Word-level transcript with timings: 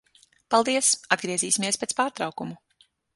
Paldies. 0.53 0.87
Atgriezīsimies 1.15 1.79
pēc 1.83 1.93
pārtraukuma. 1.99 2.59